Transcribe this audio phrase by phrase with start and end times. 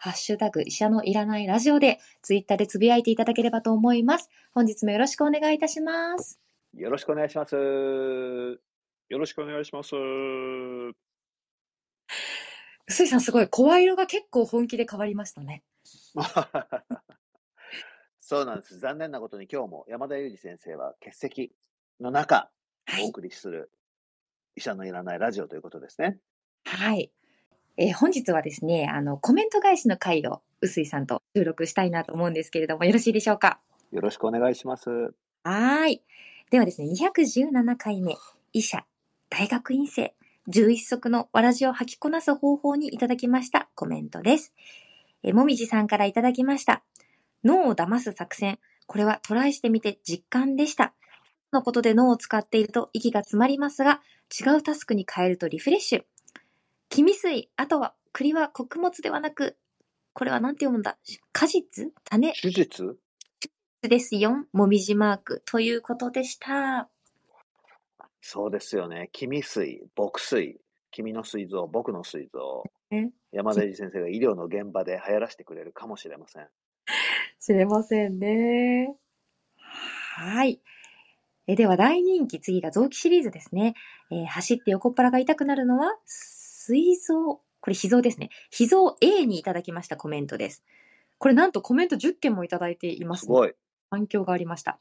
[0.00, 6.40] ハッシュタグ医者のいらないラジオでツイッターでつぶやいていただければと思います本日もよろしくお願いいたします
[6.76, 7.56] よろしくお願いします。
[7.56, 9.90] よろしくお願いします。
[12.86, 15.62] 臼井さんすごい声色が結構本気で変わりましたね
[18.20, 18.78] そうなんです。
[18.78, 21.52] 残念なことに今日も山田裕二先生は欠席
[22.00, 22.50] の中、
[22.86, 23.70] はいお送りする
[24.56, 26.18] 医者のいらないラジオということですね。
[26.64, 27.12] はい。
[27.82, 33.58] えー本日はですね、あの、コメント返しの回を、臼井さんと収録したいなと思うんですけれども、よろしいでしょうか？
[33.90, 34.90] よろしくお願いします。
[34.90, 36.02] はーい。
[36.50, 38.18] ではですね、217回目、
[38.52, 38.84] 医者、
[39.30, 40.14] 大学院生、
[40.48, 44.52] 11足のわらじを吐きこなす方法にいただきましたコメントです。
[45.22, 46.82] えーもみじさんからいただきました。
[47.44, 48.58] 脳を騙す作戦。
[48.86, 50.92] これはトライしてみて実感でした。
[51.50, 54.02] のことで脳を使っていると息が詰まりますが、
[54.38, 56.02] 違うタスクに変えるとリフレッシュ。
[56.90, 59.56] 黄味水、あとは栗は穀物ではなく、
[60.12, 60.98] これはなんて読むんだ？
[61.32, 61.92] 果実？
[62.04, 62.32] 種？
[62.32, 62.98] 手術？
[63.80, 64.44] ですよ。
[64.52, 65.42] もみじマーク。
[65.46, 66.88] ということでした。
[68.20, 69.08] そうですよね。
[69.12, 73.08] 君水、僕水、君の水臓、僕の水臓え？
[73.30, 76.48] 山田裕二先生が医療の現場で流行らせてくれるかもしれません。
[77.38, 78.96] 知れませんね。
[79.56, 80.60] はい。
[81.46, 83.74] えでは大人気、次が臓器シリーズですね。
[84.10, 85.96] えー走って横っ腹が痛くなるのは、
[86.60, 87.40] 膵臓。
[87.60, 88.30] これ、脾臓ですね。
[88.50, 90.62] 脾臓 A にいただきましたコメントです。
[91.18, 93.54] これなんとコメント10件もいただいていますす、ごい。
[93.90, 94.78] 反響がありました。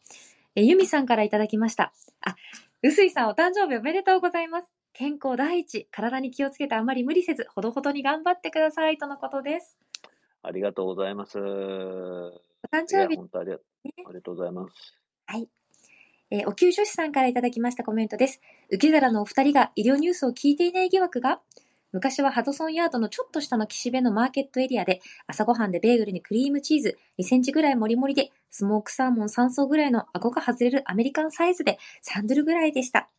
[0.56, 1.94] えーゆみさんからいただきました。
[2.22, 2.36] あ、
[2.84, 4.72] うすいさんお誕生日おめでとうございます。
[4.94, 9.78] 健康第一、体に気をつけてあまり無理せず、ほどほどに頑張ってくださいとのことです。
[10.42, 11.38] ありがとうございます。
[11.40, 11.42] お
[12.72, 13.58] 誕生日、本当ありが
[14.22, 14.98] とうございます。
[15.28, 15.50] はい。
[16.32, 18.42] えーお給女子さんからいただきましたコメントです。
[18.70, 21.42] 受け皿のお二人が医療ニュースを聞いていない疑惑が？
[21.92, 33.10] 昔はハドソンヤードのちょっと下の岸辺のマーケットエリアで朝ごはんでベーグルにクリームチーズ2センチぐらいもりもりでスモークサーモン3層ぐらいの顎が外れるアメリカンサイズで3ドルぐらいでした。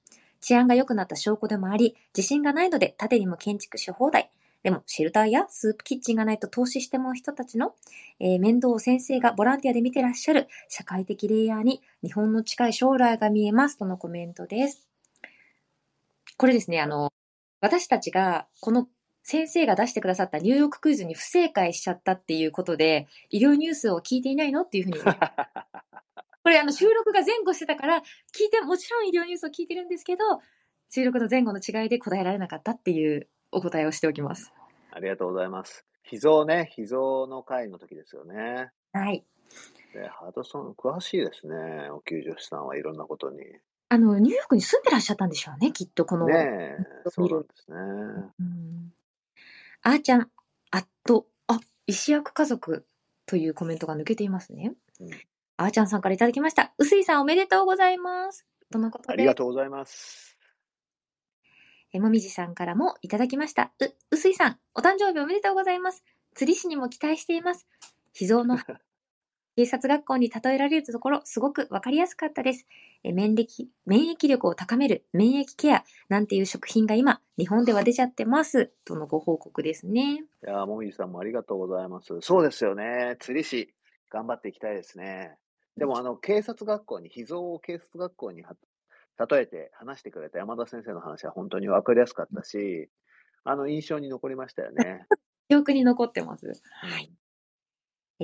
[0.41, 4.31] 治安が良くなった証拠でもあり、自信がないので縦にも建築し放題。
[4.63, 7.75] でも、シェルターやスープキッチンがないと投資しても人たちの、
[8.19, 14.87] えー面倒を先生がボランティアで見てらっしゃる社会的レイヤーに日本の近い将来が見えますとのコメントです。
[16.37, 17.13] これですね、あの、
[17.61, 18.89] 私たちがこの
[19.23, 24.99] 先生が出してくださったニューヨーククイズに不正解しちゃったっていうことで、医療ニュースを聞いていないのっていうふうに。
[26.43, 30.25] これあの収録が前後してたから、聞いて、もちろん医療ニュースを聞いてるんですけど、
[30.89, 34.53] 収録の前後の違いで答えられなかったっていうお答えをしておきます。
[34.91, 35.87] ありがとうございます。
[36.03, 38.73] 秘蔵ね、秘蔵の会の時ですよね。
[38.93, 39.25] はい。
[39.93, 41.91] でハドソン、詳しいですね。
[41.91, 43.39] お給助士さんはいろんなことに。
[43.91, 46.31] ねあの、ニューヨークに住んでらっしゃったんでしょうね、きっとこの。
[46.31, 46.77] え、
[47.09, 47.77] そうなんですね。
[48.39, 48.93] うん
[49.83, 50.31] あーちゃん、
[50.71, 52.87] あっと、あ、石役家族
[53.27, 54.75] というコメントが抜けていますね。
[55.01, 55.11] うん
[55.57, 56.73] あーちゃんさんからいただきました。
[56.79, 58.47] うすいさんおめでとうございます。
[58.71, 60.39] とのことでありが、とうございます。
[61.93, 63.73] えもみじさんからもいただきました。
[63.81, 66.05] う、うすいさん、お誕生日おめでとうございます。
[66.35, 67.67] 釣り師にも期待しています。
[68.13, 68.59] 秘蔵の
[69.61, 72.67] 警察学校に例えられるところ、すごくわかりやすかったです。
[73.05, 78.73] え免疫、免疫力を高める免疫ケアなんていう食品が今、日本では出ちゃってます。
[78.87, 80.25] とのご報告ですね。
[80.47, 82.23] いやー、もみじさんもありがとうございます。
[82.23, 83.17] そうですよね。
[83.21, 83.75] 釣り師、
[84.09, 85.37] 頑張っていきたいですね。
[85.77, 88.57] でも、あの、警察学校に、秘蔵を警察学校には
[89.31, 92.89] 例えて話してくれた山田先生の話は本当に分かりやすかったし、
[93.45, 95.07] あの、印象に残りましたよね。
[95.51, 96.47] 記憶に残ってます。
[96.47, 97.13] はい。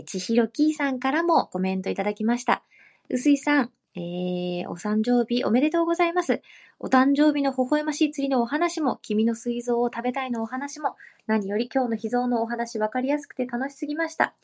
[0.03, 2.63] ちひろきーさんからもコメントいただきました。
[3.09, 6.43] うすいさん、えー、お誕生日おめでとうございます。
[6.79, 10.97] お誕生日の微笑ましい釣りのお話も、君の水臓を食べたいのお話も、
[11.27, 14.35] 何より今日の秘蔵のお話分かりやすくて楽しすぎました。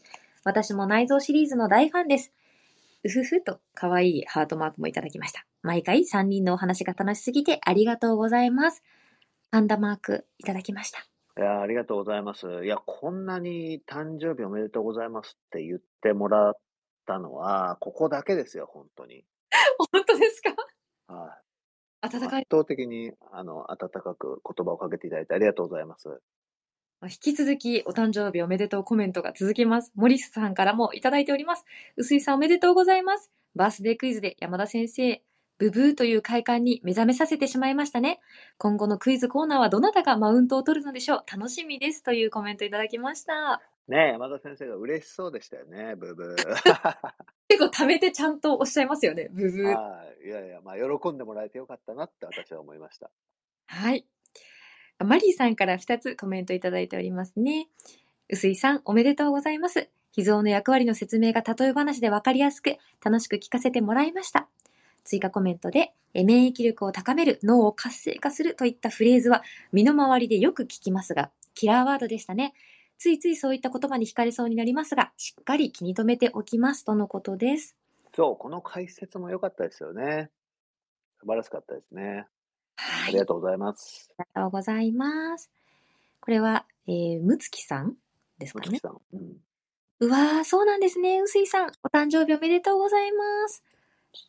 [0.45, 2.33] 私も内臓シリーズの大ファンです。
[3.05, 5.45] うふふと可愛いハートマークもいただきました。
[5.63, 8.83] 毎回3人のお話が楽しすぎてありがとうございます。
[9.51, 11.12] パンダマークいただきました。
[11.39, 12.47] いやー、ありがとうございます。
[12.65, 16.55] いや、こんなに誕生日おめでとうございますって言ってもらっ
[17.07, 19.25] たのは、ここだけですよ、本当に。
[19.93, 20.55] 本当ですか？
[21.07, 21.39] は
[22.03, 22.07] い。
[22.07, 26.09] 温かい圧倒的に、あの、温かく言葉をかけていただいてありがとうございます。
[26.09, 29.91] まあ引き続きお誕生日おめでとうコメントが続きます。
[29.95, 31.65] モリスさんからもいただいております。
[31.97, 33.31] 薄井さんおめでとうございます。
[33.55, 35.23] バースデークイズで山田先生、
[35.59, 38.21] ブブーという快感に目覚めさせてしまいましたね。
[38.59, 42.03] 今後のクイズコーナーはどなたがマウントを取るのでしょう楽しみです。
[42.03, 43.63] というコメントいただきました。
[43.89, 46.37] ねえ、山田先生が嬉しそうでしたよね、ブーブー。
[47.49, 49.29] 結構貯めてちゃんとおっしゃいますよね。
[49.31, 49.75] ブブー。
[49.75, 50.27] はい。
[50.27, 53.11] いやいや、まあ、喜んでもらえてよかったなって私は思いました。
[53.67, 54.07] はい。
[54.99, 57.69] マリーさんから2つコメントいただいておりますね。
[58.29, 59.91] 薄井さん、おめでとうございます。
[60.13, 64.49] 秘蔵の役割の説明が例え話でわかりやすく、楽しく聞かせてもらいました。
[65.05, 72.55] 追加コメントで、え免疫力を高める、脳を活性化するといったフレーズは、身の回りでよく聞きますが、キラーワードでしたね。
[72.99, 77.77] ついついそういった言葉に惹かれそうになりますが、しっかり気に留めておきます、とのことです。
[78.15, 80.31] そう、この解説も良かったですよね。
[81.21, 82.27] 素晴らしかったですね。
[82.77, 83.09] はい。
[83.09, 84.09] ありがとうございます。
[84.19, 85.51] ありがとうございます。
[86.21, 87.95] これは、えー、むつきさん
[88.39, 88.81] ですかね。
[89.13, 89.37] うん。
[90.01, 91.21] うわー、そうなんですね。
[91.21, 93.65] うすいさん、お誕生日おめでとうございます。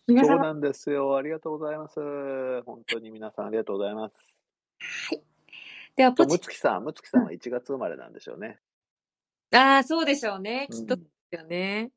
[0.07, 1.15] そうなんですよ。
[1.15, 1.99] ありがとうございます。
[2.63, 4.15] 本当に皆さんありがとうございます。
[5.95, 8.59] では、ポむチ、つきさん、むつきさんは1月生まれなんでしょうね。
[9.51, 10.67] あー、そうでしょうね。
[10.71, 11.91] きっとうんですよね。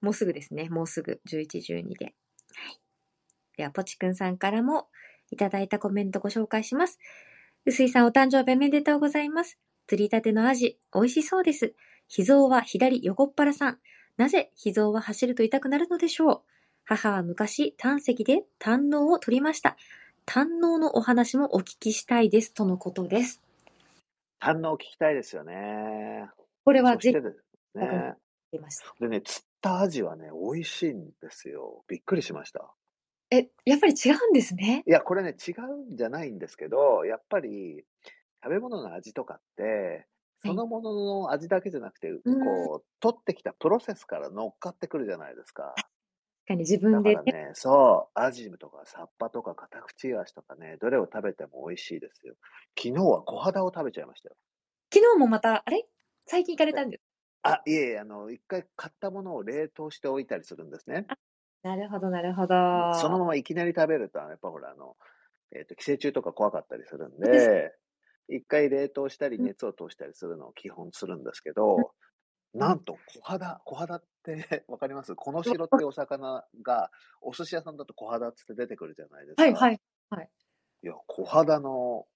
[0.00, 0.68] もうすぐですね。
[0.70, 2.06] もうすぐ、11、12で。
[2.06, 2.80] はい。
[3.56, 4.88] では、ポチくんさんからも
[5.30, 6.98] いただいたコメントご紹介します。
[7.66, 9.58] うすいさん、お誕生日おめでとうございます。
[9.86, 11.74] 釣りたてのアジ、美味しそうです。
[12.08, 13.78] 秘蔵は左横っ腹さん。
[14.16, 16.42] なぜ秘蔵は走ると痛くなるのでしょう？
[16.84, 19.76] 母は昔、胆石で胆嚢を取りました。
[20.26, 22.52] 胆嚢のお話もお聞きしたいです。
[22.52, 23.40] とのことです。
[24.40, 26.28] 反応聞きたいですよね。
[26.64, 28.14] これはぜひね。
[28.52, 28.92] 言いました。
[29.00, 31.84] でね、釣ったアジはね、美味しいんですよ。
[31.88, 32.74] びっくりしました。
[33.30, 34.82] え、やっぱり違うんですね？
[34.86, 37.84] いや、これね、違うんじゃないんですけど、やっぱり、
[38.44, 40.06] 食べ物の味とかって、
[40.44, 45.74] そのものの味だけじゃなくて、うんこう、取ってきたプロセスから乗っかってくるじゃないですか。
[46.44, 52.34] 確かに自だ分でからね、そう、アジとかサッパとかカタクチイワシとかね、どれを食べても美味しいですよ。
[52.78, 54.36] 昨日は小肌を食べちゃいましたよ。
[54.92, 55.86] 昨日もまた、あれ？
[56.26, 57.00] 最近行かれたんです
[57.42, 61.06] あ、いえいえ、あの、一回買ったものを冷凍しておいたりするんですね。
[61.62, 62.54] なるほど、なるほど。
[62.94, 64.96] そのままいきなり食べると、やっぱほら、あの、
[65.54, 67.74] えっ、と、寄生虫とか怖かったりするんで、
[68.28, 71.92] 一回冷凍したりうん熱を通したりするのを基本するんですけど、
[72.54, 75.14] なんと小肌、小肌って わかります？
[75.16, 76.90] この白ってお魚が、
[77.22, 79.54] お寿司屋さんだと小肌っつって出てくるじゃないですか。
[79.54, 79.80] はい、
[80.10, 80.30] はい。
[80.82, 82.06] いや、小肌の、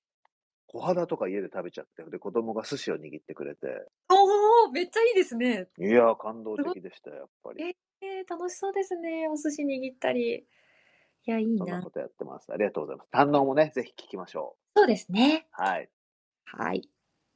[0.68, 5.68] 小肌とか家で食べちゃって、で、子供が寿司を握ってくれて、おー、めっちゃいいですね。
[5.78, 7.64] いや、感動的でしたよ、やっぱり。
[8.02, 9.28] えー、楽しそうですね。
[9.28, 10.46] お寿司握ったり。
[11.26, 11.56] いや、いいな。
[11.58, 12.52] そんなことやってます。
[12.52, 13.08] ありがとうございます。
[13.12, 15.48] 堪能もね、ぜひ聞きましょそうですね。
[15.58, 15.62] う。
[15.62, 15.90] はい。
[16.46, 16.88] はい。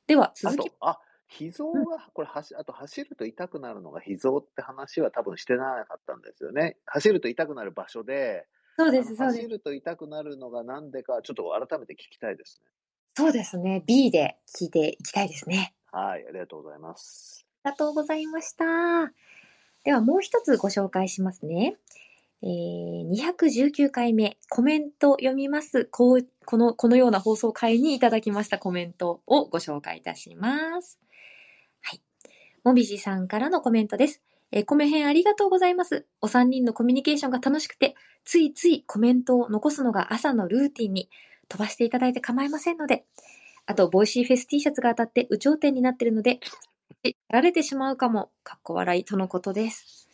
[0.07, 0.99] では、あ続き、、とあ、
[1.29, 6.79] 脾臓が、これ、走あと走ると痛くなるのが脾臓って話は多分してなかったんですよね。
[6.87, 8.47] 走ると痛くなる場所で、
[8.79, 9.49] そうです、そうです走。
[9.49, 12.71] ると痛くなるのがなんでか、ちょっと改めて聞きたいですね。
[13.17, 13.83] そうですね。
[13.87, 15.75] B で聞いていきたいですね。
[15.93, 17.47] はい、ありがとうございます。
[17.65, 18.65] ありがとうございました。
[19.85, 21.77] ではもう一つご紹介しますね。
[22.43, 25.85] えー、219回目、コメント読みます。
[25.87, 30.99] こう、この、このような放送回にいただきましたコメントをご紹介いたします。
[31.83, 32.01] はい。
[32.65, 34.23] もみじさんからのコメントです。
[34.53, 36.07] えー、コメ編ありがとうございます。
[36.21, 37.95] お三人のコミュニケーションが楽しくて、
[38.25, 41.11] ついついコメントを残すのが朝のルーティンに
[41.49, 43.05] 飛ばしていただいて構いませんので、
[43.67, 46.41] あと、 Voicy フェス T シャツが当たって、有頂天になってるので、
[47.05, 50.10] やられてしまうかも、かっこ笑いとのことです。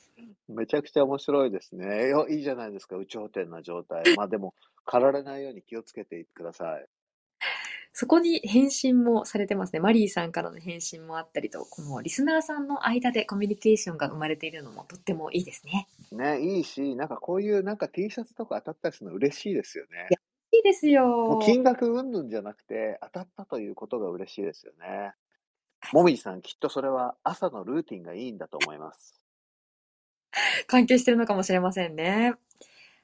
[0.48, 2.08] めちゃくちゃ面白いですね。
[2.08, 4.02] よいいじゃないですか、有頂天な状態。
[4.16, 6.86] まあでも、駆られないように気をつけてください。
[7.92, 9.80] そこに返信もされてますね。
[9.80, 15.88] マリーさんからの返信もあったりと、このリスナーさんの間でコミュニケーションが生まれているのもとってもいいですね。
[16.12, 20.08] ね、いいし、なんかこういうなんか T シャツとか当たったりするの嬉しいですよね。
[20.52, 21.40] いいですよ。
[21.42, 25.14] 金額云々じゃなくて、当たったということが嬉しいですよね。
[25.92, 29.25] もみじさん、きっとそれは朝のルーティンがいいんだと思います。
[30.66, 32.34] 関係してるのかもしれませんね。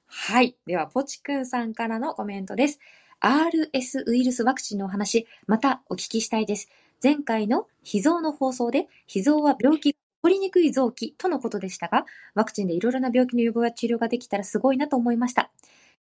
[0.07, 0.57] はい。
[0.67, 2.79] では、ポチくんさんからのコメントです。
[3.21, 6.69] RS ウイルスワクチンのお話、またお聞きしたいです。
[7.03, 15.51] 前回の脾臓の放送で、脾臓は病気が起こりにくい臓器とのことでしたが、ワクチンでいろいろな病気の予防や治療ができたらすごいなと思いました。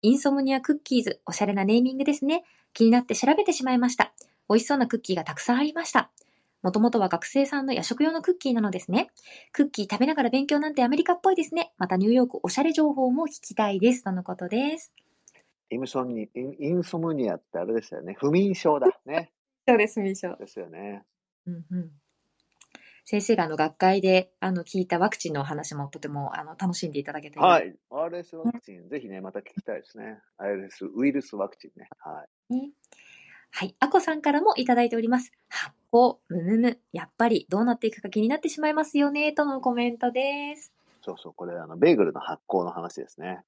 [0.02, 2.44] インソムニアクッキーズ、おしゃれなネーミングですね。
[2.72, 4.12] 気になって調べてしまいました。
[4.48, 6.10] 美味しそうなクッキーがたくさんありました。
[6.62, 9.10] もともとは学生さんの夜食用のクッキーなのですね。
[9.52, 11.72] クッキー食べながら勉強なんてアメリカっぽいですね。
[11.78, 14.04] またニューヨークおしゃれ情報も聞きたいです。
[14.04, 14.92] とのことです。
[15.70, 18.16] イムソンニインインソムニアってあれでしたよね。
[18.18, 18.88] 不眠症だ。
[19.06, 19.32] ね。
[19.66, 20.36] そうです、ミショ。
[20.38, 21.04] ですよね。
[21.46, 21.90] うんうん。
[23.04, 27.76] 先生があの学会であの聞いたワクチンのお話もとてもあの楽しんでいただけてはい。
[27.90, 30.20] RS ワクチン、ぜひね、また聞きたいですね。
[30.38, 31.88] RS ウイルスワクチンね。
[31.98, 32.54] はい。
[32.54, 32.70] ね。
[33.50, 33.74] はい。
[33.80, 35.32] あこさんからもいただいております。
[35.48, 36.80] 発酵、むむむ。
[36.92, 39.32] やっぱりどうなっていくか気になってしまいますよね。
[39.32, 40.72] とのコメントです。
[41.02, 43.40] そうそう、これ、あの、ベーグルの発酵の話ですね。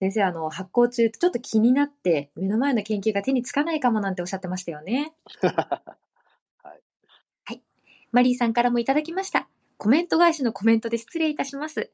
[0.00, 5.14] 先生、あの、発酵中、ちょっと気になって、目の前の研究が手につかないかもなんておっしゃってましたよね。
[5.42, 6.74] は
[7.50, 7.62] い。
[8.12, 9.48] マリーさんからもいただきました。
[9.76, 11.90] コメント返しのコメントで失礼いたします。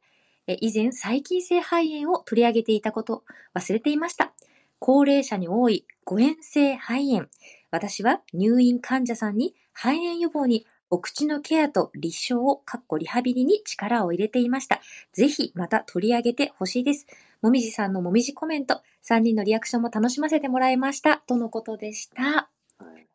[0.46, 4.32] え以前、細菌性肺炎を取り上げていたこと、忘れていました。
[4.78, 7.28] 高齢者に多い誤嚥性肺炎。
[7.70, 14.80] 私は入院患者さんに肺炎予防にお口のケアと立証、かっこリハビリに力を入れていました。
[15.12, 17.06] ぜひまた取り上げてほしいです。
[17.42, 21.18] もみじさんのもみじコメント、3人のリアクションも楽しませてもらいました。
[21.26, 22.22] とのことでした。
[22.22, 23.06] はい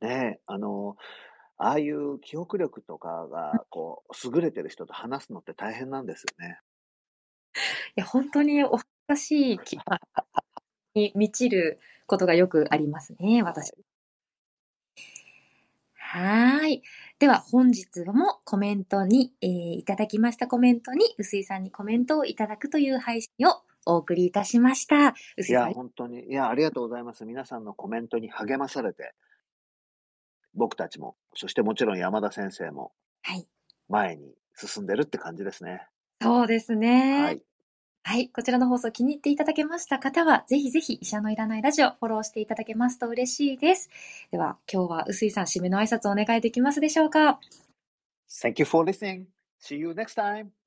[0.00, 0.96] ねえあの、
[1.58, 6.58] ああいう記憶力とかが、こう、優れてる人と話すのって大変なんですよね。
[7.54, 7.58] い
[7.96, 9.58] や、本当にお恥ずかしい
[10.94, 13.72] に満ちることがよくありますね、私。
[15.94, 16.82] はーい。
[17.20, 25.10] では、本日もコメントに、えーいただきましたコメントに、臼井さんにコメントをいただくという配信をお送りいたしました。
[25.10, 27.24] いや、本当に、いや、ありがとうございます。
[27.24, 29.14] 皆さんのコメントに励まされて、
[30.54, 32.92] 僕たちも、そしてもちろん山田先生も
[33.22, 33.46] はい。
[33.88, 35.86] 前に進んでるって感じですね。
[36.20, 37.22] そうですね。
[37.22, 37.42] はい。
[38.02, 38.28] はい。
[38.28, 43.90] こちらの放送気に入っていただけました方は、ぜひぜひ医者のいらないラジオフォローしていただけますと嬉しいです。
[44.30, 47.38] では、今日は臼井さん、締めの挨拶お願いできますでしょうか
[48.28, 49.26] ？Thank you for listening.
[49.60, 50.59] See you next time.